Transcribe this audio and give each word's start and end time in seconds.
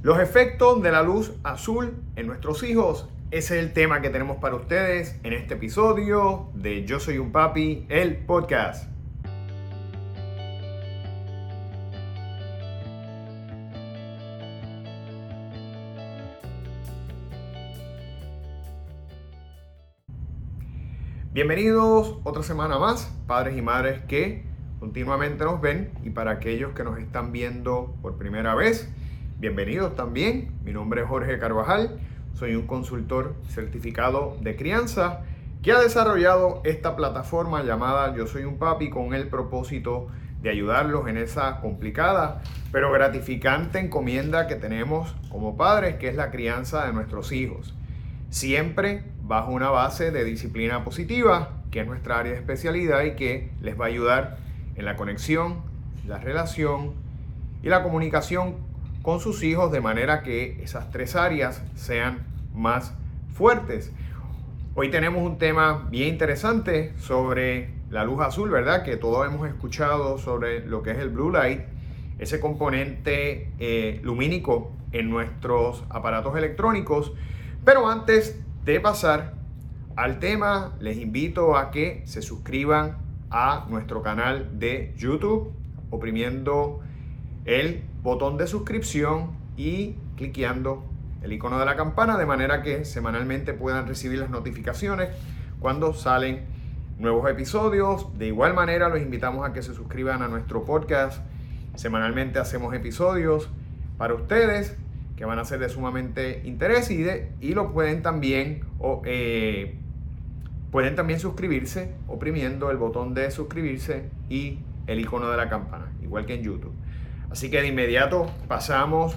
Los 0.00 0.20
efectos 0.20 0.80
de 0.80 0.92
la 0.92 1.02
luz 1.02 1.32
azul 1.42 1.96
en 2.14 2.28
nuestros 2.28 2.62
hijos. 2.62 3.08
Es 3.32 3.50
el 3.50 3.72
tema 3.72 4.00
que 4.00 4.10
tenemos 4.10 4.36
para 4.36 4.54
ustedes 4.54 5.18
en 5.24 5.32
este 5.32 5.54
episodio 5.54 6.50
de 6.54 6.84
Yo 6.84 7.00
Soy 7.00 7.18
un 7.18 7.32
Papi, 7.32 7.84
el 7.88 8.16
podcast. 8.18 8.88
Bienvenidos 21.32 22.18
otra 22.22 22.44
semana 22.44 22.78
más, 22.78 23.12
padres 23.26 23.58
y 23.58 23.62
madres 23.62 24.00
que 24.06 24.44
continuamente 24.78 25.44
nos 25.44 25.60
ven 25.60 25.90
y 26.04 26.10
para 26.10 26.30
aquellos 26.30 26.72
que 26.72 26.84
nos 26.84 27.00
están 27.00 27.32
viendo 27.32 27.96
por 28.00 28.16
primera 28.16 28.54
vez, 28.54 28.88
bienvenidos 29.38 29.94
también. 29.94 30.50
Mi 30.64 30.72
nombre 30.72 31.02
es 31.02 31.08
Jorge 31.08 31.38
Carvajal, 31.38 32.00
soy 32.34 32.56
un 32.56 32.66
consultor 32.66 33.36
certificado 33.48 34.36
de 34.40 34.56
crianza 34.56 35.20
que 35.62 35.70
ha 35.70 35.78
desarrollado 35.78 36.60
esta 36.64 36.96
plataforma 36.96 37.62
llamada 37.62 38.16
Yo 38.16 38.26
Soy 38.26 38.42
un 38.42 38.58
Papi 38.58 38.90
con 38.90 39.14
el 39.14 39.28
propósito 39.28 40.08
de 40.42 40.50
ayudarlos 40.50 41.06
en 41.06 41.16
esa 41.16 41.60
complicada 41.60 42.42
pero 42.72 42.90
gratificante 42.90 43.78
encomienda 43.78 44.48
que 44.48 44.56
tenemos 44.56 45.14
como 45.30 45.56
padres, 45.56 45.96
que 45.96 46.08
es 46.08 46.16
la 46.16 46.30
crianza 46.30 46.86
de 46.86 46.92
nuestros 46.92 47.30
hijos. 47.30 47.74
Siempre 48.30 49.04
bajo 49.22 49.52
una 49.52 49.70
base 49.70 50.10
de 50.10 50.24
disciplina 50.24 50.82
positiva, 50.82 51.62
que 51.70 51.80
es 51.80 51.86
nuestra 51.86 52.18
área 52.18 52.32
de 52.32 52.38
especialidad 52.38 53.04
y 53.04 53.14
que 53.14 53.52
les 53.60 53.78
va 53.78 53.84
a 53.84 53.88
ayudar 53.88 54.38
en 54.74 54.84
la 54.84 54.96
conexión, 54.96 55.62
la 56.06 56.18
relación 56.18 56.94
y 57.62 57.68
la 57.68 57.82
comunicación 57.82 58.67
con 59.02 59.20
sus 59.20 59.42
hijos 59.42 59.72
de 59.72 59.80
manera 59.80 60.22
que 60.22 60.62
esas 60.62 60.90
tres 60.90 61.16
áreas 61.16 61.62
sean 61.74 62.26
más 62.54 62.94
fuertes. 63.32 63.92
Hoy 64.74 64.90
tenemos 64.90 65.22
un 65.22 65.38
tema 65.38 65.88
bien 65.90 66.08
interesante 66.08 66.94
sobre 66.98 67.70
la 67.90 68.04
luz 68.04 68.20
azul, 68.20 68.50
¿verdad? 68.50 68.84
Que 68.84 68.96
todos 68.96 69.26
hemos 69.26 69.48
escuchado 69.48 70.18
sobre 70.18 70.66
lo 70.66 70.82
que 70.82 70.92
es 70.92 70.98
el 70.98 71.08
blue 71.08 71.30
light, 71.30 71.62
ese 72.18 72.40
componente 72.40 73.52
eh, 73.58 74.00
lumínico 74.02 74.72
en 74.92 75.10
nuestros 75.10 75.84
aparatos 75.88 76.36
electrónicos. 76.36 77.12
Pero 77.64 77.88
antes 77.88 78.38
de 78.64 78.80
pasar 78.80 79.34
al 79.96 80.18
tema, 80.18 80.76
les 80.80 80.98
invito 80.98 81.56
a 81.56 81.70
que 81.70 82.02
se 82.06 82.22
suscriban 82.22 82.98
a 83.30 83.66
nuestro 83.68 84.02
canal 84.02 84.58
de 84.58 84.94
YouTube 84.96 85.52
oprimiendo 85.90 86.80
el 87.48 87.82
botón 88.02 88.36
de 88.36 88.46
suscripción 88.46 89.30
y 89.56 89.94
cliqueando 90.16 90.84
el 91.22 91.32
icono 91.32 91.58
de 91.58 91.64
la 91.64 91.76
campana 91.76 92.18
de 92.18 92.26
manera 92.26 92.62
que 92.62 92.84
semanalmente 92.84 93.54
puedan 93.54 93.88
recibir 93.88 94.18
las 94.18 94.28
notificaciones 94.28 95.08
cuando 95.58 95.94
salen 95.94 96.42
nuevos 96.98 97.28
episodios. 97.30 98.06
De 98.18 98.26
igual 98.26 98.52
manera 98.52 98.90
los 98.90 99.00
invitamos 99.00 99.48
a 99.48 99.54
que 99.54 99.62
se 99.62 99.74
suscriban 99.74 100.20
a 100.20 100.28
nuestro 100.28 100.66
podcast. 100.66 101.24
Semanalmente 101.74 102.38
hacemos 102.38 102.74
episodios 102.74 103.48
para 103.96 104.12
ustedes 104.12 104.76
que 105.16 105.24
van 105.24 105.38
a 105.38 105.44
ser 105.46 105.58
de 105.58 105.70
sumamente 105.70 106.42
interés 106.44 106.90
y, 106.90 107.02
de, 107.02 107.32
y 107.40 107.54
lo 107.54 107.72
pueden 107.72 108.02
también 108.02 108.60
o, 108.78 109.00
eh, 109.06 109.78
Pueden 110.70 110.96
también 110.96 111.18
suscribirse 111.18 111.94
oprimiendo 112.08 112.70
el 112.70 112.76
botón 112.76 113.14
de 113.14 113.30
suscribirse 113.30 114.10
y 114.28 114.58
el 114.86 115.00
icono 115.00 115.30
de 115.30 115.38
la 115.38 115.48
campana, 115.48 115.90
igual 116.02 116.26
que 116.26 116.34
en 116.34 116.42
YouTube. 116.42 116.74
Así 117.30 117.50
que 117.50 117.60
de 117.60 117.68
inmediato 117.68 118.30
pasamos 118.46 119.16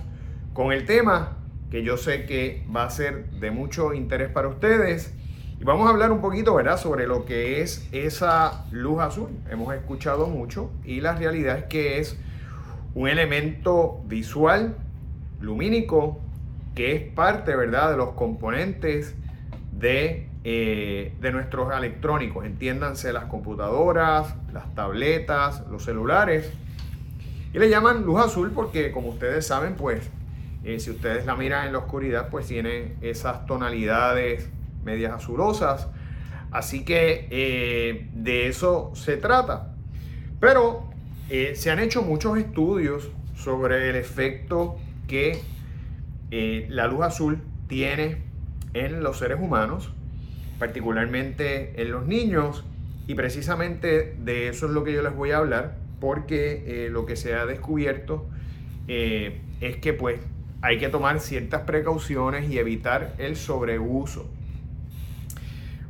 con 0.53 0.71
el 0.71 0.85
tema 0.85 1.37
que 1.69 1.83
yo 1.83 1.97
sé 1.97 2.25
que 2.25 2.65
va 2.73 2.83
a 2.83 2.89
ser 2.89 3.29
de 3.31 3.51
mucho 3.51 3.93
interés 3.93 4.29
para 4.29 4.47
ustedes. 4.49 5.13
Y 5.59 5.63
vamos 5.63 5.87
a 5.87 5.91
hablar 5.91 6.11
un 6.11 6.21
poquito, 6.21 6.55
¿verdad?, 6.55 6.77
sobre 6.77 7.07
lo 7.07 7.23
que 7.23 7.61
es 7.61 7.87
esa 7.91 8.65
luz 8.71 8.99
azul. 8.99 9.29
Hemos 9.49 9.73
escuchado 9.73 10.27
mucho 10.27 10.71
y 10.83 11.01
la 11.01 11.15
realidad 11.15 11.57
es 11.57 11.63
que 11.65 11.99
es 11.99 12.19
un 12.93 13.07
elemento 13.07 14.01
visual, 14.05 14.75
lumínico, 15.39 16.19
que 16.75 16.95
es 16.95 17.01
parte, 17.13 17.55
¿verdad?, 17.55 17.91
de 17.91 17.97
los 17.97 18.11
componentes 18.11 19.15
de 19.71 20.31
eh, 20.43 21.13
de 21.21 21.31
nuestros 21.31 21.71
electrónicos, 21.71 22.45
entiéndanse 22.45 23.13
las 23.13 23.25
computadoras, 23.25 24.35
las 24.51 24.73
tabletas, 24.73 25.67
los 25.69 25.83
celulares. 25.83 26.51
Y 27.53 27.59
le 27.59 27.69
llaman 27.69 28.03
luz 28.03 28.19
azul 28.21 28.51
porque 28.53 28.91
como 28.91 29.09
ustedes 29.09 29.45
saben, 29.45 29.75
pues 29.75 30.09
eh, 30.63 30.79
si 30.79 30.91
ustedes 30.91 31.25
la 31.25 31.35
miran 31.35 31.67
en 31.67 31.73
la 31.73 31.79
oscuridad, 31.79 32.29
pues 32.29 32.47
tiene 32.47 32.95
esas 33.01 33.45
tonalidades 33.45 34.49
medias 34.83 35.13
azulosas. 35.13 35.87
Así 36.51 36.83
que 36.85 37.27
eh, 37.29 38.09
de 38.13 38.47
eso 38.47 38.91
se 38.95 39.17
trata. 39.17 39.75
Pero 40.39 40.89
se 41.53 41.71
han 41.71 41.79
hecho 41.79 42.01
muchos 42.01 42.37
estudios 42.37 43.09
sobre 43.35 43.89
el 43.89 43.95
efecto 43.95 44.77
que 45.07 45.41
la 46.67 46.87
luz 46.87 47.03
azul 47.03 47.39
tiene 47.67 48.23
en 48.73 49.01
los 49.01 49.19
seres 49.19 49.39
humanos 49.39 49.91
particularmente 50.61 51.81
en 51.81 51.91
los 51.91 52.05
niños, 52.05 52.63
y 53.07 53.15
precisamente 53.15 54.15
de 54.19 54.47
eso 54.47 54.67
es 54.67 54.73
lo 54.73 54.83
que 54.83 54.93
yo 54.93 55.01
les 55.01 55.15
voy 55.15 55.31
a 55.31 55.37
hablar, 55.37 55.75
porque 56.01 56.63
eh, 56.65 56.89
lo 56.89 57.05
que 57.05 57.15
se 57.15 57.33
ha 57.33 57.45
descubierto 57.45 58.27
eh, 58.89 59.39
es 59.61 59.77
que 59.77 59.93
pues 59.93 60.19
hay 60.61 60.77
que 60.79 60.89
tomar 60.89 61.21
ciertas 61.21 61.61
precauciones 61.61 62.49
y 62.49 62.59
evitar 62.59 63.13
el 63.17 63.37
sobreuso. 63.37 64.29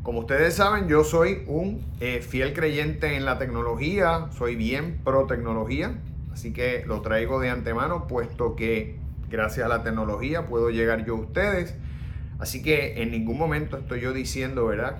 Como 0.03 0.19
ustedes 0.19 0.53
saben, 0.53 0.87
yo 0.87 1.03
soy 1.03 1.43
un 1.47 1.83
eh, 1.99 2.21
fiel 2.21 2.53
creyente 2.53 3.15
en 3.15 3.25
la 3.25 3.39
tecnología, 3.39 4.27
soy 4.37 4.55
bien 4.55 4.99
pro 5.03 5.25
tecnología, 5.25 5.95
así 6.31 6.53
que 6.53 6.83
lo 6.85 7.01
traigo 7.01 7.39
de 7.39 7.49
antemano, 7.49 8.07
puesto 8.07 8.55
que 8.55 8.97
gracias 9.31 9.65
a 9.65 9.69
la 9.69 9.81
tecnología 9.81 10.45
puedo 10.45 10.69
llegar 10.69 11.05
yo 11.05 11.15
a 11.15 11.21
ustedes 11.21 11.75
Así 12.41 12.63
que 12.63 13.03
en 13.03 13.11
ningún 13.11 13.37
momento 13.37 13.77
estoy 13.77 14.01
yo 14.01 14.13
diciendo, 14.13 14.65
¿verdad? 14.65 14.97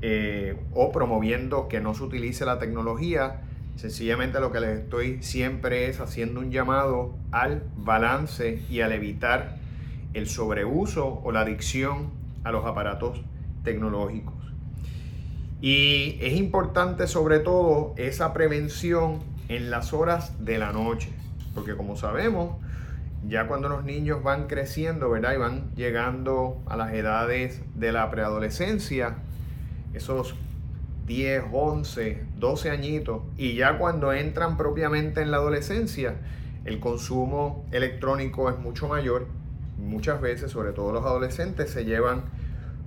Eh, 0.00 0.56
o 0.72 0.92
promoviendo 0.92 1.66
que 1.66 1.80
no 1.80 1.92
se 1.92 2.04
utilice 2.04 2.44
la 2.44 2.60
tecnología. 2.60 3.40
Sencillamente 3.78 4.40
lo 4.40 4.50
que 4.50 4.58
les 4.58 4.80
estoy 4.80 5.22
siempre 5.22 5.88
es 5.88 6.00
haciendo 6.00 6.40
un 6.40 6.50
llamado 6.50 7.14
al 7.30 7.62
balance 7.76 8.60
y 8.68 8.80
al 8.80 8.90
evitar 8.90 9.54
el 10.14 10.28
sobreuso 10.28 11.20
o 11.22 11.30
la 11.30 11.42
adicción 11.42 12.10
a 12.42 12.50
los 12.50 12.66
aparatos 12.66 13.22
tecnológicos. 13.62 14.34
Y 15.60 16.18
es 16.20 16.32
importante 16.32 17.06
sobre 17.06 17.38
todo 17.38 17.94
esa 17.96 18.32
prevención 18.32 19.20
en 19.46 19.70
las 19.70 19.92
horas 19.92 20.44
de 20.44 20.58
la 20.58 20.72
noche, 20.72 21.10
porque 21.54 21.76
como 21.76 21.96
sabemos, 21.96 22.56
ya 23.28 23.46
cuando 23.46 23.68
los 23.68 23.84
niños 23.84 24.24
van 24.24 24.48
creciendo, 24.48 25.08
¿verdad? 25.08 25.34
Y 25.34 25.38
van 25.38 25.74
llegando 25.76 26.64
a 26.66 26.76
las 26.76 26.92
edades 26.94 27.62
de 27.76 27.92
la 27.92 28.10
preadolescencia, 28.10 29.18
esos 29.94 30.34
10, 31.08 31.44
11, 31.52 32.22
12 32.36 32.70
añitos, 32.70 33.22
y 33.36 33.54
ya 33.54 33.78
cuando 33.78 34.12
entran 34.12 34.56
propiamente 34.56 35.22
en 35.22 35.32
la 35.32 35.38
adolescencia, 35.38 36.14
el 36.64 36.78
consumo 36.78 37.66
electrónico 37.72 38.50
es 38.50 38.58
mucho 38.58 38.88
mayor. 38.88 39.26
Muchas 39.78 40.20
veces, 40.20 40.52
sobre 40.52 40.72
todo 40.72 40.92
los 40.92 41.04
adolescentes, 41.04 41.70
se 41.70 41.84
llevan 41.84 42.24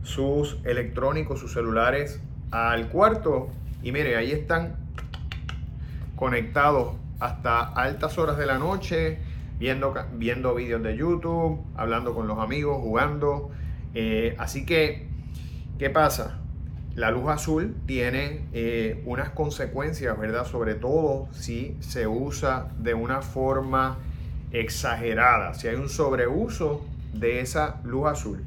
sus 0.03 0.59
electrónicos, 0.63 1.39
sus 1.39 1.53
celulares 1.53 2.21
al 2.51 2.89
cuarto 2.89 3.49
y 3.83 3.91
mire, 3.91 4.15
ahí 4.15 4.31
están 4.31 4.75
conectados 6.15 6.95
hasta 7.19 7.61
altas 7.61 8.17
horas 8.17 8.37
de 8.37 8.45
la 8.45 8.59
noche, 8.59 9.19
viendo, 9.57 9.93
viendo 10.13 10.53
vídeos 10.53 10.83
de 10.83 10.95
YouTube, 10.95 11.59
hablando 11.75 12.13
con 12.13 12.27
los 12.27 12.37
amigos, 12.39 12.77
jugando. 12.81 13.49
Eh, 13.93 14.35
así 14.37 14.65
que, 14.65 15.07
¿qué 15.79 15.89
pasa? 15.89 16.40
La 16.95 17.09
luz 17.09 17.29
azul 17.29 17.75
tiene 17.85 18.47
eh, 18.51 19.01
unas 19.05 19.29
consecuencias, 19.29 20.17
¿verdad? 20.19 20.45
Sobre 20.45 20.75
todo 20.75 21.29
si 21.31 21.77
se 21.79 22.05
usa 22.05 22.69
de 22.79 22.93
una 22.93 23.21
forma 23.21 23.99
exagerada, 24.51 25.53
si 25.53 25.69
hay 25.69 25.75
un 25.75 25.87
sobreuso 25.87 26.85
de 27.13 27.39
esa 27.39 27.79
luz 27.85 28.07
azul. 28.07 28.43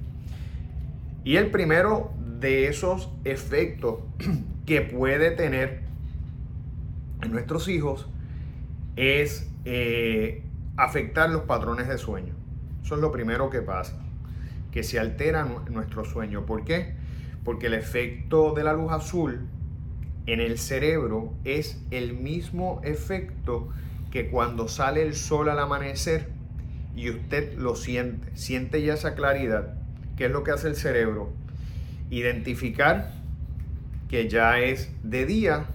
Y 1.24 1.36
el 1.36 1.50
primero 1.50 2.12
de 2.38 2.68
esos 2.68 3.10
efectos 3.24 4.00
que 4.66 4.82
puede 4.82 5.30
tener 5.30 5.80
en 7.22 7.32
nuestros 7.32 7.68
hijos 7.68 8.08
es 8.96 9.50
eh, 9.64 10.42
afectar 10.76 11.30
los 11.30 11.42
patrones 11.42 11.88
de 11.88 11.96
sueño. 11.96 12.34
Eso 12.82 12.96
es 12.96 13.00
lo 13.00 13.10
primero 13.10 13.48
que 13.48 13.62
pasa, 13.62 13.98
que 14.70 14.82
se 14.82 14.98
altera 14.98 15.48
nuestro 15.70 16.04
sueño. 16.04 16.44
¿Por 16.44 16.66
qué? 16.66 16.94
Porque 17.44 17.66
el 17.66 17.74
efecto 17.74 18.52
de 18.54 18.64
la 18.64 18.72
luz 18.72 18.92
azul 18.92 19.46
en 20.26 20.40
el 20.40 20.58
cerebro 20.58 21.34
es 21.44 21.82
el 21.90 22.14
mismo 22.14 22.80
efecto 22.82 23.68
que 24.10 24.30
cuando 24.30 24.68
sale 24.68 25.02
el 25.02 25.14
sol 25.14 25.48
al 25.48 25.58
amanecer 25.58 26.28
y 26.96 27.10
usted 27.10 27.56
lo 27.58 27.74
siente, 27.74 28.34
siente 28.36 28.82
ya 28.82 28.94
esa 28.94 29.14
claridad, 29.14 29.74
¿qué 30.16 30.26
es 30.26 30.30
lo 30.30 30.44
que 30.44 30.52
hace 30.52 30.68
el 30.68 30.76
cerebro? 30.76 31.32
Identificar 32.10 33.12
que 34.08 34.28
ya 34.28 34.60
es 34.60 34.90
de 35.02 35.26
día 35.26 35.66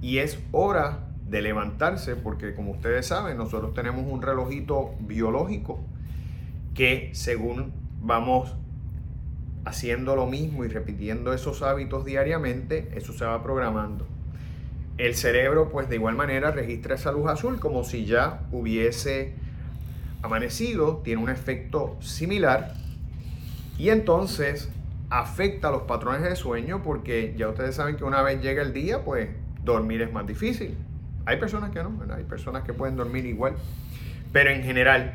y 0.00 0.18
es 0.18 0.38
hora 0.52 1.08
de 1.28 1.42
levantarse, 1.42 2.14
porque 2.14 2.54
como 2.54 2.72
ustedes 2.72 3.06
saben, 3.06 3.36
nosotros 3.36 3.74
tenemos 3.74 4.04
un 4.06 4.22
relojito 4.22 4.94
biológico 5.00 5.80
que 6.74 7.10
según 7.14 7.72
vamos 8.00 8.54
haciendo 9.64 10.16
lo 10.16 10.26
mismo 10.26 10.64
y 10.64 10.68
repitiendo 10.68 11.32
esos 11.32 11.62
hábitos 11.62 12.04
diariamente, 12.04 12.90
eso 12.94 13.12
se 13.12 13.24
va 13.24 13.42
programando. 13.42 14.06
El 14.98 15.14
cerebro, 15.14 15.70
pues 15.70 15.88
de 15.88 15.96
igual 15.96 16.16
manera, 16.16 16.50
registra 16.50 16.94
esa 16.94 17.12
luz 17.12 17.28
azul 17.30 17.60
como 17.60 17.84
si 17.84 18.04
ya 18.04 18.42
hubiese 18.50 19.34
amanecido, 20.22 20.98
tiene 20.98 21.22
un 21.22 21.30
efecto 21.30 21.96
similar 22.00 22.74
y 23.78 23.90
entonces 23.90 24.70
afecta 25.10 25.70
los 25.70 25.82
patrones 25.82 26.22
de 26.22 26.36
sueño 26.36 26.82
porque 26.82 27.34
ya 27.36 27.48
ustedes 27.48 27.74
saben 27.74 27.96
que 27.96 28.04
una 28.04 28.22
vez 28.22 28.40
llega 28.40 28.62
el 28.62 28.72
día, 28.72 29.04
pues 29.04 29.28
dormir 29.64 30.02
es 30.02 30.12
más 30.12 30.26
difícil. 30.26 30.76
Hay 31.24 31.38
personas 31.38 31.70
que 31.70 31.82
no, 31.82 31.92
hay 32.14 32.24
personas 32.24 32.64
que 32.64 32.72
pueden 32.72 32.96
dormir 32.96 33.26
igual, 33.26 33.54
pero 34.32 34.50
en 34.50 34.62
general 34.62 35.14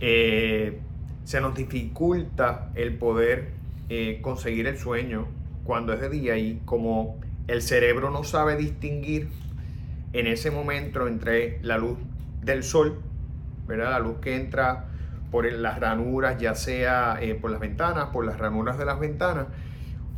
eh, 0.00 0.78
se 1.24 1.40
nos 1.40 1.54
dificulta 1.54 2.70
el 2.74 2.96
poder 2.96 3.52
eh, 3.88 4.20
conseguir 4.22 4.66
el 4.66 4.78
sueño 4.78 5.26
cuando 5.64 5.92
es 5.92 6.00
de 6.00 6.08
día 6.08 6.36
y 6.36 6.60
como 6.64 7.18
el 7.46 7.62
cerebro 7.62 8.10
no 8.10 8.24
sabe 8.24 8.56
distinguir 8.56 9.28
en 10.12 10.26
ese 10.26 10.50
momento 10.50 11.06
entre 11.06 11.58
la 11.62 11.78
luz 11.78 11.98
del 12.42 12.62
sol, 12.62 13.00
¿verdad? 13.66 13.90
la 13.90 13.98
luz 14.00 14.18
que 14.20 14.36
entra 14.36 14.86
por 15.30 15.50
las 15.52 15.78
ranuras, 15.78 16.38
ya 16.38 16.54
sea 16.54 17.18
eh, 17.20 17.34
por 17.34 17.50
las 17.50 17.60
ventanas, 17.60 18.06
por 18.06 18.24
las 18.24 18.38
ranuras 18.38 18.78
de 18.78 18.84
las 18.84 18.98
ventanas, 18.98 19.46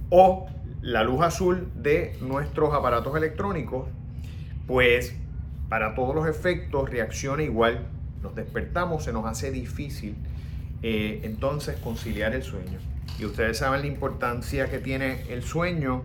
o 0.09 0.47
la 0.81 1.05
luz 1.05 1.23
azul 1.23 1.71
de 1.75 2.17
nuestros 2.21 2.73
aparatos 2.75 3.17
electrónicos, 3.17 3.89
pues 4.67 5.15
para 5.69 5.95
todos 5.95 6.15
los 6.15 6.27
efectos 6.27 6.91
reacciona 6.91 7.43
igual. 7.43 7.87
Nos 8.23 8.35
despertamos, 8.35 9.05
se 9.05 9.13
nos 9.13 9.27
hace 9.27 9.51
difícil 9.51 10.17
eh, 10.83 11.21
entonces 11.25 11.77
conciliar 11.77 12.35
el 12.35 12.43
sueño. 12.43 12.79
Y 13.19 13.25
ustedes 13.25 13.59
saben 13.59 13.83
la 13.83 13.87
importancia 13.87 14.71
que 14.71 14.79
tiene 14.79 15.23
el 15.29 15.43
sueño 15.43 16.03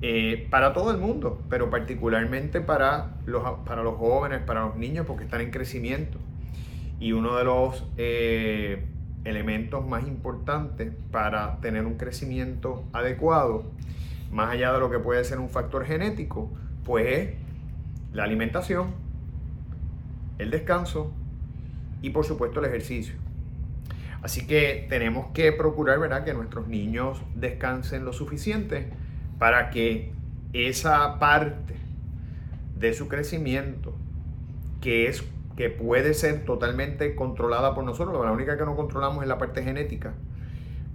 eh, 0.00 0.46
para 0.50 0.72
todo 0.72 0.90
el 0.90 0.98
mundo, 0.98 1.42
pero 1.48 1.70
particularmente 1.70 2.60
para 2.60 3.16
los, 3.26 3.42
para 3.66 3.82
los 3.82 3.96
jóvenes, 3.96 4.40
para 4.40 4.66
los 4.66 4.76
niños, 4.76 5.06
porque 5.06 5.24
están 5.24 5.40
en 5.40 5.50
crecimiento. 5.50 6.18
Y 7.00 7.12
uno 7.12 7.36
de 7.36 7.44
los 7.44 7.84
eh, 7.96 8.84
elementos 9.24 9.86
más 9.86 10.06
importantes 10.06 10.92
para 11.10 11.60
tener 11.60 11.84
un 11.84 11.96
crecimiento 11.96 12.84
adecuado, 12.92 13.64
más 14.32 14.50
allá 14.50 14.72
de 14.72 14.80
lo 14.80 14.90
que 14.90 14.98
puede 14.98 15.24
ser 15.24 15.38
un 15.38 15.48
factor 15.48 15.84
genético, 15.84 16.50
pues 16.84 17.06
es 17.06 17.34
la 18.12 18.24
alimentación, 18.24 18.94
el 20.38 20.50
descanso 20.50 21.12
y 22.02 22.10
por 22.10 22.24
supuesto 22.24 22.60
el 22.60 22.66
ejercicio. 22.66 23.14
Así 24.22 24.46
que 24.46 24.86
tenemos 24.88 25.28
que 25.32 25.52
procurar 25.52 26.00
¿verdad? 26.00 26.24
que 26.24 26.34
nuestros 26.34 26.66
niños 26.66 27.22
descansen 27.34 28.04
lo 28.04 28.12
suficiente 28.12 28.88
para 29.38 29.70
que 29.70 30.12
esa 30.52 31.18
parte 31.18 31.76
de 32.76 32.94
su 32.94 33.08
crecimiento, 33.08 33.94
que, 34.80 35.08
es, 35.08 35.24
que 35.56 35.70
puede 35.70 36.14
ser 36.14 36.44
totalmente 36.44 37.14
controlada 37.14 37.74
por 37.74 37.84
nosotros, 37.84 38.24
la 38.24 38.32
única 38.32 38.56
que 38.56 38.64
no 38.64 38.76
controlamos 38.76 39.22
es 39.22 39.28
la 39.28 39.38
parte 39.38 39.62
genética, 39.62 40.14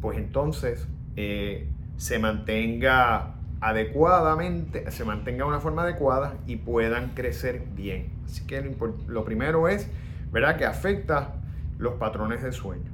pues 0.01 0.17
entonces 0.17 0.87
eh, 1.15 1.69
se 1.97 2.19
mantenga 2.19 3.35
adecuadamente, 3.61 4.89
se 4.91 5.05
mantenga 5.05 5.45
de 5.45 5.49
una 5.49 5.61
forma 5.61 5.83
adecuada 5.83 6.35
y 6.45 6.57
puedan 6.57 7.09
crecer 7.09 7.63
bien. 7.73 8.09
Así 8.25 8.45
que 8.45 8.61
lo, 8.61 8.95
lo 9.07 9.23
primero 9.23 9.69
es, 9.69 9.89
¿verdad? 10.31 10.57
Que 10.57 10.65
afecta 10.65 11.35
los 11.77 11.93
patrones 11.93 12.43
de 12.43 12.51
sueño. 12.51 12.92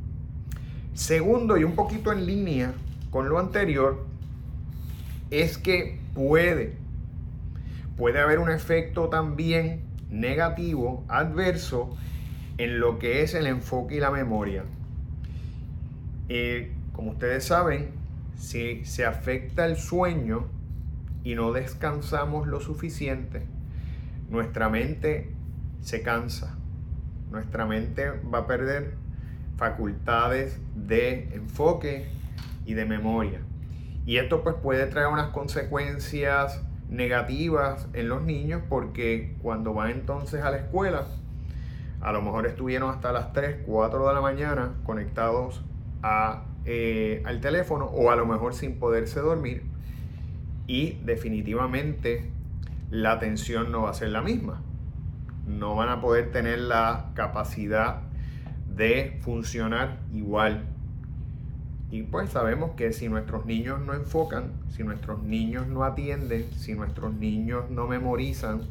Segundo, 0.99 1.57
y 1.57 1.63
un 1.63 1.75
poquito 1.75 2.11
en 2.11 2.25
línea 2.25 2.73
con 3.09 3.29
lo 3.29 3.39
anterior, 3.39 4.05
es 5.31 5.57
que 5.57 5.97
puede, 6.13 6.73
puede 7.95 8.19
haber 8.19 8.37
un 8.37 8.51
efecto 8.51 9.07
también 9.07 9.79
negativo, 10.09 11.05
adverso, 11.07 11.95
en 12.57 12.81
lo 12.81 12.99
que 12.99 13.21
es 13.21 13.33
el 13.33 13.47
enfoque 13.47 13.95
y 13.95 13.99
la 14.01 14.11
memoria. 14.11 14.65
Eh, 16.27 16.73
como 16.91 17.11
ustedes 17.11 17.45
saben, 17.45 17.91
si 18.37 18.83
se 18.83 19.05
afecta 19.05 19.65
el 19.65 19.77
sueño 19.77 20.47
y 21.23 21.33
no 21.33 21.53
descansamos 21.53 22.45
lo 22.45 22.59
suficiente, 22.59 23.43
nuestra 24.29 24.67
mente 24.67 25.31
se 25.79 26.01
cansa, 26.01 26.57
nuestra 27.31 27.65
mente 27.65 28.11
va 28.33 28.39
a 28.39 28.47
perder 28.47 28.98
facultades 29.59 30.59
de 30.73 31.29
enfoque 31.35 32.07
y 32.65 32.73
de 32.73 32.85
memoria. 32.85 33.41
Y 34.05 34.17
esto 34.17 34.41
pues 34.41 34.55
puede 34.55 34.87
traer 34.87 35.07
unas 35.07 35.27
consecuencias 35.27 36.63
negativas 36.89 37.87
en 37.93 38.09
los 38.09 38.23
niños 38.23 38.63
porque 38.67 39.35
cuando 39.43 39.73
van 39.73 39.91
entonces 39.91 40.41
a 40.41 40.49
la 40.49 40.57
escuela, 40.57 41.05
a 42.01 42.11
lo 42.13 42.21
mejor 42.21 42.47
estuvieron 42.47 42.89
hasta 42.89 43.11
las 43.11 43.33
3, 43.33 43.63
4 43.67 44.07
de 44.07 44.13
la 44.13 44.21
mañana 44.21 44.71
conectados 44.85 45.61
a, 46.01 46.45
eh, 46.65 47.21
al 47.25 47.41
teléfono 47.41 47.85
o 47.85 48.09
a 48.09 48.15
lo 48.15 48.25
mejor 48.25 48.53
sin 48.55 48.79
poderse 48.79 49.19
dormir 49.19 49.63
y 50.65 50.99
definitivamente 51.03 52.31
la 52.91 53.11
atención 53.11 53.71
no 53.71 53.81
va 53.83 53.89
a 53.89 53.93
ser 53.93 54.09
la 54.09 54.21
misma. 54.21 54.61
No 55.45 55.75
van 55.75 55.89
a 55.89 55.99
poder 55.99 56.31
tener 56.31 56.59
la 56.59 57.11
capacidad 57.15 58.08
de 58.79 59.19
funcionar 59.21 59.99
igual. 60.13 60.63
Y 61.91 62.03
pues 62.03 62.29
sabemos 62.29 62.71
que 62.77 62.93
si 62.93 63.09
nuestros 63.09 63.45
niños 63.45 63.81
no 63.81 63.93
enfocan, 63.93 64.53
si 64.69 64.83
nuestros 64.83 65.21
niños 65.21 65.67
no 65.67 65.83
atienden, 65.83 66.45
si 66.55 66.75
nuestros 66.75 67.13
niños 67.13 67.69
no 67.69 67.87
memorizan, 67.87 68.61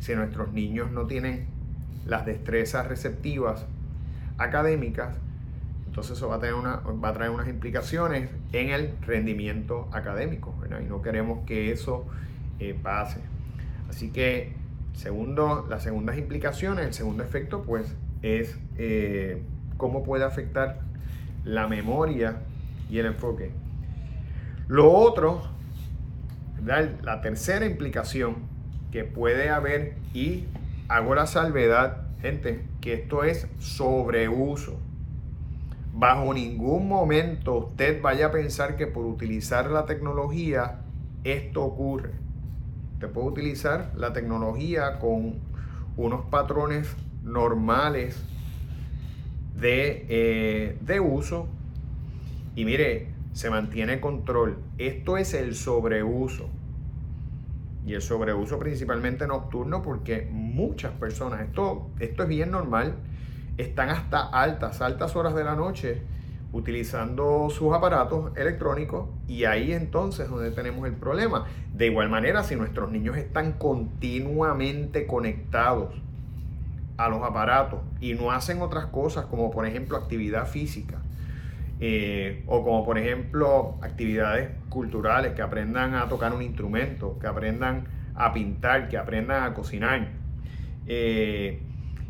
si 0.00 0.16
nuestros 0.16 0.52
niños 0.52 0.90
no 0.90 1.06
tienen 1.06 1.46
las 2.06 2.26
destrezas 2.26 2.88
receptivas 2.88 3.64
académicas, 4.36 5.16
entonces 5.86 6.16
eso 6.16 6.28
va 6.28 6.36
a, 6.36 6.40
tener 6.40 6.54
una, 6.54 6.76
va 6.78 7.10
a 7.10 7.12
traer 7.12 7.30
unas 7.30 7.46
implicaciones 7.46 8.30
en 8.52 8.70
el 8.70 8.94
rendimiento 9.02 9.88
académico, 9.92 10.54
Y 10.80 10.88
no 10.88 11.02
queremos 11.02 11.46
que 11.46 11.70
eso 11.70 12.06
eh, 12.58 12.76
pase. 12.82 13.20
Así 13.88 14.10
que, 14.10 14.54
segundo, 14.94 15.66
las 15.68 15.84
segundas 15.84 16.18
implicaciones, 16.18 16.86
el 16.86 16.94
segundo 16.94 17.22
efecto, 17.22 17.62
pues, 17.62 17.94
es 18.22 18.58
eh, 18.78 19.42
cómo 19.82 20.04
puede 20.04 20.22
afectar 20.22 20.78
la 21.44 21.66
memoria 21.66 22.36
y 22.88 23.00
el 23.00 23.06
enfoque. 23.06 23.50
Lo 24.68 24.92
otro, 24.92 25.42
la 26.64 27.20
tercera 27.20 27.66
implicación 27.66 28.36
que 28.92 29.02
puede 29.02 29.50
haber, 29.50 29.96
y 30.14 30.44
hago 30.86 31.16
la 31.16 31.26
salvedad, 31.26 32.06
gente, 32.20 32.64
que 32.80 32.92
esto 32.92 33.24
es 33.24 33.48
sobreuso. 33.58 34.78
Bajo 35.92 36.32
ningún 36.32 36.86
momento 36.86 37.56
usted 37.56 38.00
vaya 38.00 38.26
a 38.26 38.30
pensar 38.30 38.76
que 38.76 38.86
por 38.86 39.04
utilizar 39.04 39.68
la 39.68 39.84
tecnología 39.84 40.82
esto 41.24 41.64
ocurre. 41.64 42.12
Usted 42.94 43.10
puede 43.10 43.26
utilizar 43.26 43.90
la 43.96 44.12
tecnología 44.12 45.00
con 45.00 45.40
unos 45.96 46.26
patrones 46.26 46.94
normales 47.24 48.22
eh, 49.60 50.78
de, 50.80 51.00
uso. 51.00 51.48
Y 52.54 52.64
mire, 52.64 53.08
se 53.32 53.50
mantiene 53.50 54.00
control. 54.00 54.58
Esto 54.78 55.16
es 55.16 55.34
el 55.34 55.54
sobreuso. 55.54 56.48
Y 57.86 57.94
el 57.94 58.02
sobreuso 58.02 58.58
principalmente 58.58 59.26
nocturno 59.26 59.82
porque 59.82 60.28
muchas 60.30 60.92
personas, 60.92 61.40
esto, 61.40 61.90
esto 61.98 62.22
es 62.22 62.28
bien 62.28 62.50
normal, 62.50 62.94
están 63.58 63.90
hasta 63.90 64.20
altas, 64.20 64.80
altas 64.80 65.16
horas 65.16 65.34
de 65.34 65.44
la 65.44 65.56
noche 65.56 66.02
utilizando 66.52 67.48
sus 67.50 67.72
aparatos 67.72 68.36
electrónicos 68.36 69.08
y 69.26 69.44
ahí 69.44 69.72
entonces 69.72 70.28
donde 70.28 70.50
tenemos 70.50 70.86
el 70.86 70.94
problema. 70.94 71.46
De 71.74 71.86
igual 71.86 72.08
manera, 72.08 72.44
si 72.44 72.56
nuestros 72.56 72.90
niños 72.90 73.16
están 73.16 73.52
continuamente 73.52 75.06
conectados 75.06 75.94
a 77.06 77.08
los 77.08 77.22
aparatos 77.22 77.80
y 78.00 78.14
no 78.14 78.30
hacen 78.30 78.62
otras 78.62 78.86
cosas 78.86 79.26
como 79.26 79.50
por 79.50 79.66
ejemplo 79.66 79.96
actividad 79.96 80.46
física 80.46 81.02
eh, 81.84 82.44
o 82.46 82.62
como 82.62 82.84
por 82.84 82.96
ejemplo 82.96 83.76
actividades 83.82 84.50
culturales, 84.68 85.32
que 85.32 85.42
aprendan 85.42 85.96
a 85.96 86.08
tocar 86.08 86.32
un 86.32 86.40
instrumento, 86.40 87.18
que 87.18 87.26
aprendan 87.26 87.88
a 88.14 88.32
pintar, 88.32 88.88
que 88.88 88.96
aprendan 88.96 89.42
a 89.42 89.52
cocinar. 89.52 90.10
Eh, 90.86 91.60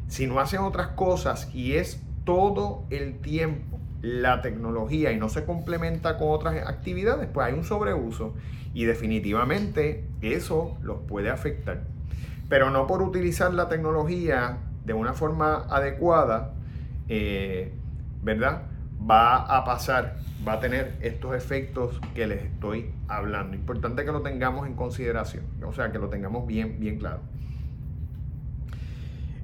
si 0.09 0.27
no 0.27 0.41
hacen 0.41 0.61
otras 0.61 0.89
cosas 0.89 1.49
y 1.55 1.77
es 1.77 2.03
todo 2.25 2.85
el 2.91 3.19
tiempo 3.21 3.79
la 4.03 4.43
tecnología 4.43 5.11
y 5.11 5.17
no 5.17 5.31
se 5.31 5.47
complementa 5.47 6.19
con 6.19 6.33
otras 6.33 6.69
actividades, 6.69 7.31
pues 7.33 7.47
hay 7.47 7.55
un 7.55 7.65
sobreuso 7.65 8.35
y 8.75 8.85
definitivamente 8.85 10.05
eso 10.21 10.77
los 10.83 10.99
puede 11.09 11.31
afectar. 11.31 11.85
Pero 12.51 12.69
no 12.69 12.87
por 12.87 13.01
utilizar 13.01 13.55
la 13.55 13.71
tecnología 13.71 14.59
de 14.85 14.93
una 14.93 15.13
forma 15.13 15.67
adecuada, 15.69 16.55
eh, 17.09 17.73
¿verdad? 18.23 18.63
Va 19.09 19.37
a 19.37 19.65
pasar, 19.65 20.17
va 20.47 20.55
a 20.55 20.61
tener 20.61 20.97
estos 21.01 21.35
efectos 21.35 22.01
que 22.15 22.27
les 22.27 22.43
estoy 22.43 22.91
hablando. 23.09 23.57
Importante 23.57 24.05
que 24.05 24.13
lo 24.13 24.23
tengamos 24.23 24.67
en 24.67 24.75
consideración, 24.75 25.45
o 25.65 25.73
sea, 25.73 25.93
que 25.93 25.99
lo 25.99 26.09
tengamos 26.09 26.47
bien, 26.47 26.79
bien 26.79 26.99
claro. 26.99 27.21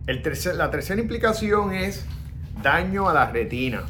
El 0.06 0.22
la 0.56 0.70
tercera 0.70 1.00
implicación 1.00 1.74
es 1.74 2.06
daño 2.62 3.08
a 3.08 3.12
la 3.12 3.30
retina. 3.30 3.82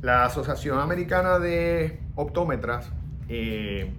La 0.00 0.24
Asociación 0.24 0.78
Americana 0.78 1.38
de 1.38 2.00
Optómetras 2.14 2.90
eh, 3.28 3.90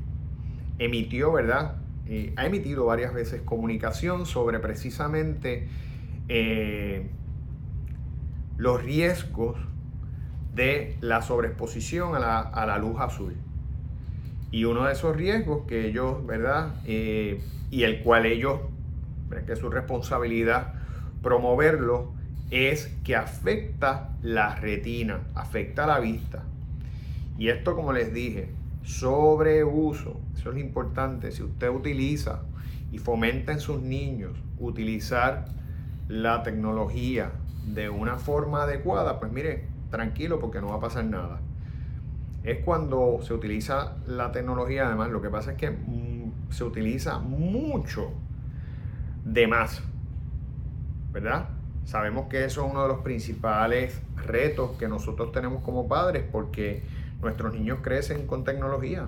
emitió, 0.79 1.31
¿verdad? 1.31 1.75
Eh, 2.07 2.33
ha 2.37 2.47
emitido 2.47 2.85
varias 2.85 3.13
veces 3.13 3.41
comunicación 3.43 4.25
sobre 4.25 4.59
precisamente 4.59 5.69
eh, 6.33 7.09
los 8.57 8.81
riesgos 8.81 9.57
de 10.55 10.95
la 11.01 11.21
sobreexposición 11.21 12.15
a 12.15 12.19
la, 12.65 12.77
luz 12.77 13.01
azul. 13.01 13.35
Y 14.49 14.63
uno 14.63 14.85
de 14.85 14.93
esos 14.93 15.13
riesgos 15.13 15.65
que 15.67 15.87
ellos, 15.87 16.25
¿verdad? 16.25 16.73
y 16.85 17.83
el 17.83 18.01
cual 18.01 18.25
ellos, 18.27 18.61
que 19.45 19.51
es 19.51 19.59
su 19.59 19.69
responsabilidad 19.69 20.75
promoverlo, 21.21 22.13
es 22.49 22.87
que 23.03 23.17
afecta 23.17 24.15
la 24.21 24.55
retina, 24.55 25.27
afecta 25.35 25.85
la 25.85 25.99
vista. 25.99 26.43
Y 27.37 27.49
esto, 27.49 27.75
como 27.75 27.91
les 27.91 28.13
dije, 28.13 28.47
sobreuso, 28.83 30.21
eso 30.37 30.51
es 30.53 30.57
importante. 30.59 31.33
Si 31.33 31.43
usted 31.43 31.67
utiliza 31.69 32.43
y 32.89 32.99
fomenta 32.99 33.51
en 33.51 33.59
sus 33.59 33.81
niños 33.81 34.37
utilizar 34.59 35.59
la 36.11 36.43
tecnología 36.43 37.31
de 37.65 37.89
una 37.89 38.17
forma 38.17 38.63
adecuada, 38.63 39.17
pues 39.17 39.31
mire, 39.31 39.69
tranquilo 39.89 40.39
porque 40.39 40.59
no 40.59 40.67
va 40.67 40.75
a 40.75 40.79
pasar 40.81 41.05
nada. 41.05 41.39
Es 42.43 42.65
cuando 42.65 43.19
se 43.21 43.33
utiliza 43.33 43.95
la 44.07 44.33
tecnología, 44.33 44.87
además, 44.87 45.09
lo 45.09 45.21
que 45.21 45.29
pasa 45.29 45.51
es 45.51 45.57
que 45.57 45.71
mm, 45.71 46.51
se 46.51 46.65
utiliza 46.65 47.19
mucho 47.19 48.11
de 49.23 49.47
más, 49.47 49.81
¿verdad? 51.13 51.47
Sabemos 51.85 52.27
que 52.27 52.43
eso 52.43 52.65
es 52.65 52.71
uno 52.71 52.81
de 52.81 52.89
los 52.89 52.99
principales 52.99 54.01
retos 54.17 54.71
que 54.77 54.89
nosotros 54.89 55.31
tenemos 55.31 55.63
como 55.63 55.87
padres 55.87 56.25
porque 56.29 56.83
nuestros 57.21 57.53
niños 57.53 57.79
crecen 57.81 58.27
con 58.27 58.43
tecnología. 58.43 59.07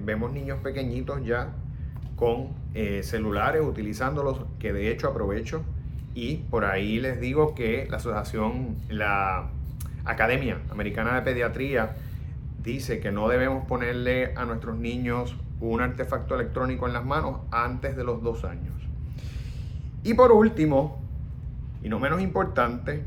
Vemos 0.00 0.32
niños 0.32 0.58
pequeñitos 0.62 1.24
ya 1.24 1.52
con 2.18 2.48
eh, 2.74 3.02
celulares 3.04 3.62
utilizándolos, 3.62 4.40
que 4.58 4.72
de 4.72 4.90
hecho 4.90 5.08
aprovecho 5.08 5.62
y 6.14 6.36
por 6.50 6.64
ahí 6.64 6.98
les 6.98 7.20
digo 7.20 7.54
que 7.54 7.86
la 7.88 7.98
asociación, 7.98 8.76
la 8.88 9.50
Academia 10.04 10.58
Americana 10.70 11.14
de 11.14 11.22
Pediatría 11.22 11.94
dice 12.62 12.98
que 12.98 13.12
no 13.12 13.28
debemos 13.28 13.66
ponerle 13.66 14.34
a 14.34 14.44
nuestros 14.44 14.76
niños 14.76 15.36
un 15.60 15.80
artefacto 15.80 16.34
electrónico 16.34 16.86
en 16.86 16.92
las 16.92 17.04
manos 17.04 17.40
antes 17.52 17.96
de 17.96 18.02
los 18.02 18.22
dos 18.22 18.44
años. 18.44 18.74
Y 20.02 20.14
por 20.14 20.32
último, 20.32 21.00
y 21.82 21.88
no 21.88 22.00
menos 22.00 22.20
importante, 22.20 23.04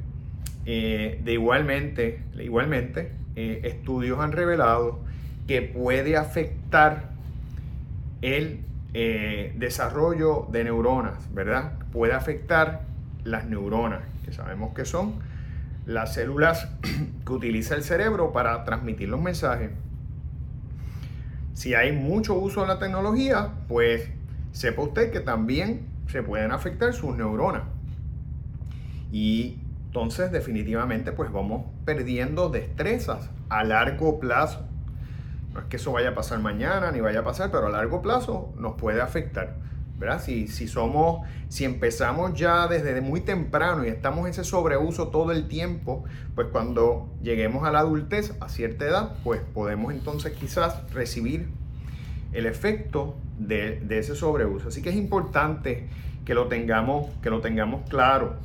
eh, 0.65 1.19
de 1.23 1.33
igualmente, 1.33 2.21
igualmente 2.39 3.11
eh, 3.35 3.61
estudios 3.63 4.19
han 4.19 4.31
revelado 4.31 4.99
que 5.47 5.61
puede 5.61 6.15
afectar 6.15 7.09
el 8.21 8.59
eh, 8.93 9.53
desarrollo 9.57 10.47
de 10.51 10.63
neuronas, 10.65 11.33
¿verdad? 11.33 11.73
Puede 11.91 12.13
afectar 12.13 12.83
las 13.23 13.45
neuronas, 13.45 14.01
que 14.25 14.33
sabemos 14.33 14.73
que 14.73 14.85
son 14.85 15.15
las 15.85 16.13
células 16.13 16.69
que 17.25 17.31
utiliza 17.31 17.75
el 17.75 17.83
cerebro 17.83 18.31
para 18.31 18.63
transmitir 18.63 19.09
los 19.09 19.21
mensajes. 19.21 19.71
Si 21.53 21.73
hay 21.73 21.91
mucho 21.91 22.35
uso 22.35 22.61
de 22.61 22.67
la 22.67 22.79
tecnología, 22.79 23.49
pues 23.67 24.09
sepa 24.51 24.81
usted 24.81 25.11
que 25.11 25.19
también 25.19 25.87
se 26.07 26.23
pueden 26.23 26.51
afectar 26.51 26.93
sus 26.93 27.15
neuronas. 27.15 27.63
Y 29.11 29.59
entonces 29.85 30.31
definitivamente 30.31 31.11
pues 31.11 31.31
vamos 31.31 31.65
perdiendo 31.85 32.49
destrezas 32.49 33.29
a 33.49 33.63
largo 33.63 34.19
plazo. 34.19 34.65
No 35.53 35.59
es 35.59 35.65
que 35.65 35.77
eso 35.77 35.91
vaya 35.91 36.09
a 36.09 36.15
pasar 36.15 36.39
mañana 36.39 36.91
ni 36.91 37.01
vaya 37.01 37.19
a 37.19 37.23
pasar, 37.23 37.51
pero 37.51 37.67
a 37.67 37.69
largo 37.69 38.01
plazo 38.01 38.53
nos 38.57 38.75
puede 38.75 39.01
afectar. 39.01 39.55
¿verdad? 39.97 40.21
Si, 40.21 40.47
si 40.47 40.67
somos, 40.67 41.27
si 41.47 41.63
empezamos 41.63 42.33
ya 42.33 42.67
desde 42.67 42.99
muy 43.01 43.21
temprano 43.21 43.85
y 43.85 43.89
estamos 43.89 44.25
en 44.25 44.31
ese 44.31 44.43
sobreuso 44.43 45.09
todo 45.09 45.31
el 45.31 45.47
tiempo, 45.47 46.03
pues 46.33 46.47
cuando 46.47 47.09
lleguemos 47.21 47.67
a 47.67 47.71
la 47.71 47.79
adultez, 47.79 48.33
a 48.39 48.49
cierta 48.49 48.85
edad, 48.85 49.15
pues 49.23 49.41
podemos 49.53 49.93
entonces 49.93 50.33
quizás 50.33 50.91
recibir 50.91 51.49
el 52.33 52.47
efecto 52.47 53.15
de, 53.37 53.79
de 53.81 53.99
ese 53.99 54.15
sobreuso. 54.15 54.69
Así 54.69 54.81
que 54.81 54.89
es 54.89 54.95
importante 54.95 55.87
que 56.25 56.33
lo 56.33 56.47
tengamos, 56.47 57.11
que 57.21 57.29
lo 57.29 57.41
tengamos 57.41 57.87
claro 57.87 58.37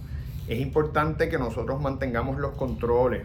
es 0.48 0.60
importante 0.60 1.28
que 1.28 1.38
nosotros 1.38 1.80
mantengamos 1.80 2.38
los 2.38 2.52
controles, 2.52 3.24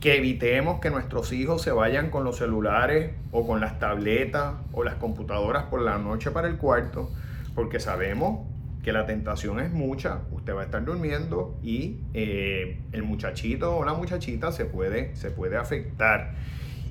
que 0.00 0.16
evitemos 0.16 0.80
que 0.80 0.90
nuestros 0.90 1.32
hijos 1.32 1.62
se 1.62 1.70
vayan 1.70 2.10
con 2.10 2.24
los 2.24 2.36
celulares 2.36 3.12
o 3.32 3.46
con 3.46 3.60
las 3.60 3.78
tabletas 3.78 4.54
o 4.72 4.84
las 4.84 4.96
computadoras 4.96 5.64
por 5.64 5.80
la 5.82 5.98
noche 5.98 6.30
para 6.30 6.48
el 6.48 6.56
cuarto, 6.56 7.10
porque 7.54 7.80
sabemos 7.80 8.46
que 8.82 8.92
la 8.92 9.06
tentación 9.06 9.58
es 9.58 9.72
mucha, 9.72 10.20
usted 10.30 10.54
va 10.54 10.60
a 10.60 10.64
estar 10.64 10.84
durmiendo 10.84 11.58
y 11.62 12.02
eh, 12.14 12.78
el 12.92 13.02
muchachito 13.02 13.76
o 13.76 13.84
la 13.84 13.94
muchachita 13.94 14.52
se 14.52 14.64
puede, 14.64 15.16
se 15.16 15.30
puede 15.30 15.56
afectar. 15.56 16.34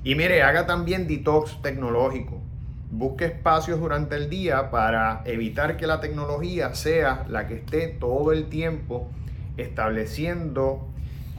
Y 0.04 0.14
mire, 0.14 0.42
haga 0.42 0.66
también 0.66 1.08
detox 1.08 1.62
tecnológico. 1.62 2.42
Busque 2.90 3.24
espacios 3.24 3.80
durante 3.80 4.14
el 4.14 4.28
día 4.28 4.70
para 4.70 5.22
evitar 5.24 5.76
que 5.76 5.86
la 5.86 6.00
tecnología 6.00 6.74
sea 6.74 7.24
la 7.28 7.46
que 7.46 7.54
esté 7.54 7.88
todo 7.88 8.32
el 8.32 8.48
tiempo 8.48 9.10
estableciendo 9.56 10.86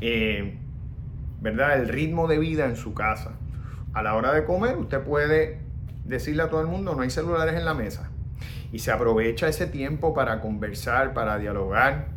eh, 0.02 0.58
¿verdad? 1.42 1.80
el 1.80 1.88
ritmo 1.88 2.28
de 2.28 2.40
vida 2.40 2.66
en 2.66 2.76
su 2.76 2.94
casa. 2.94 3.32
A 3.94 4.04
la 4.04 4.16
hora 4.16 4.34
de 4.34 4.46
comer, 4.46 4.78
usted 4.78 5.02
puede 5.02 5.60
decirle 6.06 6.44
a 6.44 6.50
todo 6.50 6.62
el 6.62 6.68
mundo, 6.68 6.96
no 6.96 7.02
hay 7.02 7.10
celulares 7.10 7.56
en 7.56 7.66
la 7.66 7.74
mesa. 7.74 8.10
Y 8.72 8.80
se 8.80 8.92
aprovecha 8.92 9.48
ese 9.48 9.68
tiempo 9.68 10.14
para 10.14 10.42
conversar, 10.42 11.14
para 11.14 11.38
dialogar. 11.38 12.08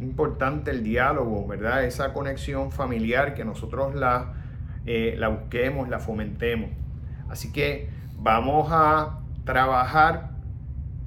Importante 0.00 0.70
el 0.70 0.82
diálogo, 0.82 1.46
¿verdad? 1.46 1.84
Esa 1.84 2.12
conexión 2.12 2.70
familiar 2.70 3.34
que 3.34 3.44
nosotros 3.44 3.94
la, 3.94 4.34
eh, 4.86 5.16
la 5.18 5.28
busquemos, 5.28 5.88
la 5.88 5.98
fomentemos. 5.98 6.70
Así 7.28 7.52
que 7.52 7.90
vamos 8.16 8.68
a 8.70 9.20
trabajar, 9.44 10.30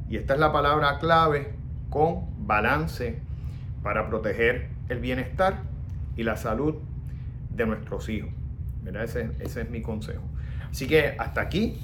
y 0.09 0.17
esta 0.17 0.33
es 0.33 0.39
la 0.39 0.51
palabra 0.51 0.99
clave, 0.99 1.53
con 1.89 2.45
balance 2.45 3.19
para 3.83 4.07
proteger 4.07 4.69
el 4.89 4.99
bienestar 4.99 5.61
y 6.15 6.23
la 6.23 6.37
salud 6.37 6.75
de 7.55 7.65
nuestros 7.65 8.09
hijos. 8.09 8.29
Ese, 8.85 9.29
ese, 9.39 9.61
es 9.61 9.69
mi 9.69 9.81
consejo. 9.81 10.23
Así 10.69 10.87
que 10.87 11.15
hasta 11.17 11.41
aquí 11.41 11.79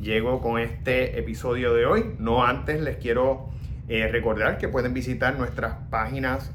llego 0.00 0.40
con 0.40 0.58
este 0.58 1.18
episodio 1.18 1.74
de 1.74 1.86
hoy. 1.86 2.14
No 2.18 2.44
antes 2.44 2.80
les 2.80 2.96
quiero 2.96 3.50
eh, 3.88 4.08
recordar 4.08 4.58
que 4.58 4.68
pueden 4.68 4.94
visitar 4.94 5.36
nuestras 5.36 5.74
páginas 5.90 6.52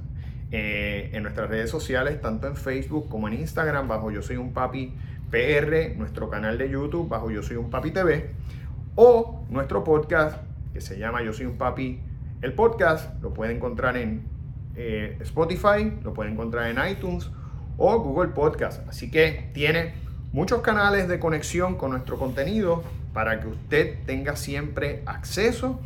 eh, 0.51 1.09
en 1.13 1.23
nuestras 1.23 1.49
redes 1.49 1.69
sociales, 1.69 2.21
tanto 2.21 2.47
en 2.47 2.55
Facebook 2.55 3.09
como 3.09 3.27
en 3.27 3.33
Instagram, 3.35 3.87
bajo 3.87 4.09
Yo 4.11 4.21
Soy 4.21 4.37
un 4.37 4.53
Papi 4.53 4.93
PR, 5.29 5.97
nuestro 5.97 6.29
canal 6.29 6.57
de 6.57 6.69
YouTube, 6.69 7.09
bajo 7.09 7.29
Yo 7.29 7.43
Soy 7.43 7.57
un 7.57 7.69
Papi 7.69 7.91
TV, 7.91 8.31
o 8.95 9.45
nuestro 9.49 9.83
podcast 9.83 10.41
que 10.73 10.81
se 10.81 10.97
llama 10.97 11.23
Yo 11.23 11.33
Soy 11.33 11.45
un 11.45 11.57
Papi. 11.57 11.99
El 12.41 12.53
podcast 12.53 13.21
lo 13.21 13.33
pueden 13.33 13.57
encontrar 13.57 13.97
en 13.97 14.23
eh, 14.75 15.17
Spotify, 15.21 15.91
lo 16.03 16.13
puede 16.13 16.31
encontrar 16.31 16.69
en 16.69 16.77
iTunes 16.89 17.29
o 17.77 17.99
Google 17.99 18.29
Podcast. 18.29 18.87
Así 18.87 19.09
que 19.11 19.49
tiene 19.53 19.93
muchos 20.31 20.61
canales 20.61 21.07
de 21.07 21.19
conexión 21.19 21.75
con 21.75 21.91
nuestro 21.91 22.17
contenido 22.17 22.83
para 23.13 23.39
que 23.39 23.47
usted 23.47 23.99
tenga 24.05 24.35
siempre 24.35 25.01
acceso 25.05 25.79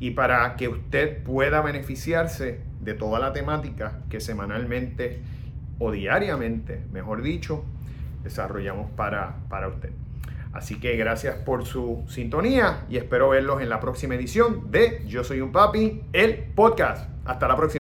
y 0.00 0.10
para 0.10 0.56
que 0.56 0.68
usted 0.68 1.22
pueda 1.22 1.60
beneficiarse 1.60 2.60
de 2.80 2.94
toda 2.94 3.18
la 3.18 3.32
temática 3.32 4.00
que 4.10 4.20
semanalmente 4.20 5.20
o 5.78 5.90
diariamente, 5.90 6.82
mejor 6.92 7.22
dicho, 7.22 7.64
desarrollamos 8.22 8.90
para, 8.90 9.36
para 9.48 9.68
usted. 9.68 9.90
Así 10.52 10.78
que 10.78 10.96
gracias 10.96 11.36
por 11.36 11.66
su 11.66 12.04
sintonía 12.08 12.84
y 12.88 12.96
espero 12.96 13.28
verlos 13.28 13.60
en 13.60 13.68
la 13.68 13.80
próxima 13.80 14.14
edición 14.14 14.70
de 14.70 15.02
Yo 15.06 15.24
Soy 15.24 15.40
un 15.40 15.50
Papi, 15.50 16.02
el 16.12 16.44
podcast. 16.54 17.08
Hasta 17.24 17.48
la 17.48 17.56
próxima. 17.56 17.83